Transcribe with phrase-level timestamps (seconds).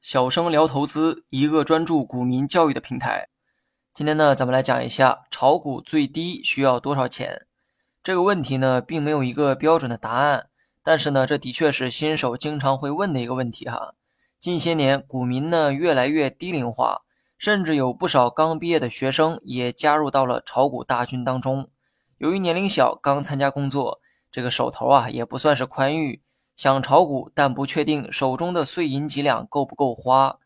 [0.00, 3.28] 小生聊投资，一个专注股民教育的平台。
[3.92, 7.46] 今天呢，咱们来讲一下炒股最低需要多少钱
[8.02, 10.48] 这个问题呢，并没有一个标准的答案，
[10.82, 13.94] 但是呢，这的确是新手经常会问的一个问题哈。
[14.38, 17.02] 近些年，股民呢越来越低龄化，
[17.36, 21.68] 甚至有不少刚毕业的学生也加入到了炒股大军当中。
[22.18, 24.00] 由于年龄小，刚参加工作，
[24.30, 26.22] 这个手头啊也不算是宽裕。
[26.60, 30.38] 想炒股，但不确定手中的碎银几两够不够花，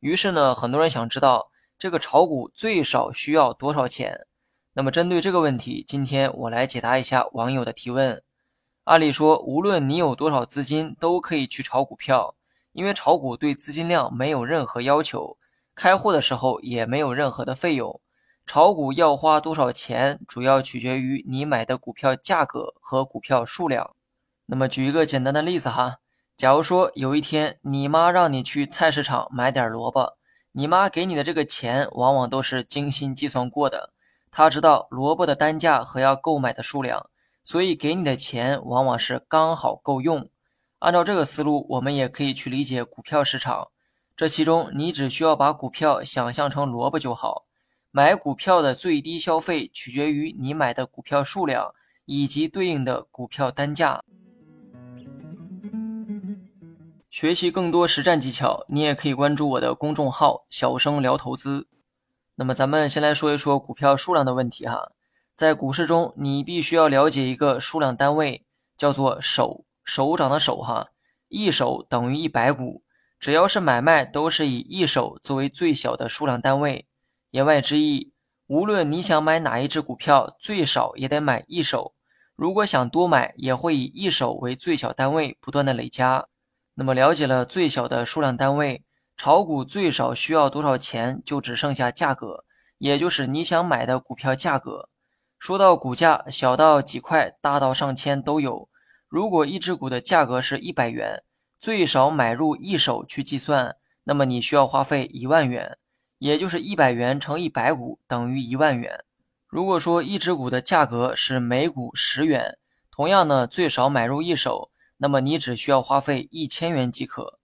[0.00, 4.26] 于是呢，很多人想知道这个炒股最少需要多少钱。
[4.74, 8.22] 那么针对这个问题，今天我来解答一下网友的提问。
[8.84, 12.34] 按理说，无论你有多少资金，都可以去炒股票，
[12.72, 15.38] 因为炒股对资金量没有任何要求，
[15.74, 17.98] 开户的时候也没有任何的费用。
[18.44, 23.96] 炒股要花多少钱，主要取决于你买的股票价格和股票数量。
[24.46, 25.98] 那么举一个简单的例子哈，
[26.36, 30.16] 假如说有一天你妈让你去菜市场买点萝卜，
[30.52, 33.92] 你妈给你的这个钱往往都是精心计算过的，
[34.30, 37.08] 她知道萝卜的单价和要购买的数量，
[37.42, 40.28] 所以给你的钱往往是刚好够用。
[40.80, 43.68] 按照这个思路，我们也可以去理解股票市场，
[44.16, 47.46] 这其中你只需要把股票想象成萝卜就好，
[47.92, 51.72] 买股票的最低消费取决于你买的股票数量
[52.04, 54.02] 以及对应的股票单价。
[57.12, 61.68] 学习更多实战技巧，你也可以关注我的公众号“小生聊投资”。
[62.36, 64.92] 那么，咱们先来说一说股票数量的问题哈。
[65.36, 68.46] 在股市中，你必须要了解一个数量单位，
[68.78, 70.88] 叫做手，手掌的手哈。
[71.28, 72.82] 一手等于一百股，
[73.20, 76.86] 只要是买卖，都是以一手作为最小的数量单位。
[77.32, 78.14] 言外之意，
[78.46, 81.92] 无论你想买哪一只股票，最少也得买一手。
[82.34, 86.28] 如果想多买，也会以一手为最小单位，不断的累加。
[86.74, 88.82] 那么了解了最小的数量单位，
[89.16, 92.44] 炒股最少需要多少钱，就只剩下价格，
[92.78, 94.88] 也就是你想买的股票价格。
[95.38, 98.70] 说到股价，小到几块，大到上千都有。
[99.06, 101.22] 如果一只股的价格是一百元，
[101.60, 105.76] 最少买入一手去计算，那么你需要花费一万元，
[106.18, 109.04] 也就是一百元乘一百股等于一万元。
[109.46, 112.58] 如果说一只股的价格是每股十元，
[112.90, 114.71] 同样呢，最少买入一手。
[115.02, 117.40] 那么你只需要花费一千元即可。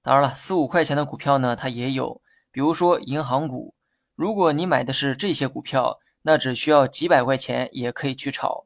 [0.00, 3.74] 当然了，四五块钱的股票呢，它也有，比如说银行股。
[4.16, 8.64] 如果你买的是这些股票，那只需要几百块钱也可以去炒。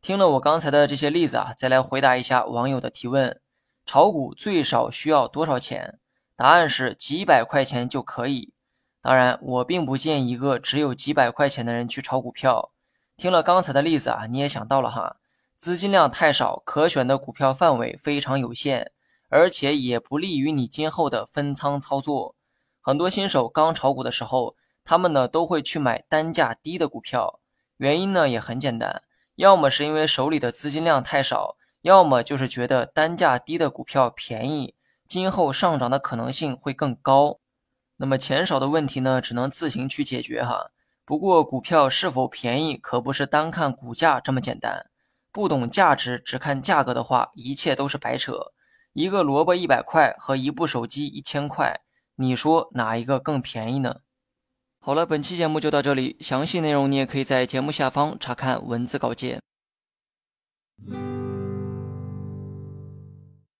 [0.00, 3.38] 听了我刚才的这些例子啊，再来回答一下网友的提问：
[3.84, 5.98] 炒股最少需要多少钱？
[6.34, 8.54] 答案是几百块钱就可以。
[9.02, 12.72] 当然，我并不建议一个只有几百块钱的人去炒股票。
[13.18, 15.18] 听了刚才的例子啊，你也想到了哈。
[15.62, 18.90] 资金量太少，可选的股票范围非常有限，
[19.28, 22.34] 而且也不利于你今后的分仓操作。
[22.80, 27.38] 很多新手刚炒股的时候，他们呢都会去买单价低的股票，
[27.76, 29.04] 原因呢也很简单，
[29.36, 34.74] 要么是因为手里的资金量太少，要么就是觉得单价低的股票便宜，
[35.06, 37.38] 今后上涨的可能性会更高。
[37.98, 40.72] 那么钱少的问题呢，只能自行去解决哈。
[41.04, 44.86] 不过股票是否便宜，可不是单看股价这么简单。
[45.32, 48.52] 不懂价值，只看价格的话，一切都是白扯。
[48.92, 51.80] 一个萝卜一百块和一部手机一千块，
[52.16, 54.00] 你说哪一个更便宜呢？
[54.78, 59.40] 好了，本期节目就到这里，详细内容你也可以在节目下方查看文字稿件。